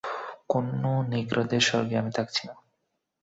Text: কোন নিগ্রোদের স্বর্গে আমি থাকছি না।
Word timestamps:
কোন 0.49 0.65
নিগ্রোদের 1.09 1.61
স্বর্গে 1.61 1.95
আমি 1.97 2.11
থাকছি 2.11 2.41
না। 2.47 2.55